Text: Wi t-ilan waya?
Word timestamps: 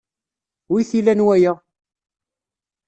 Wi 0.71 0.81
t-ilan 0.89 1.21
waya? 1.25 1.53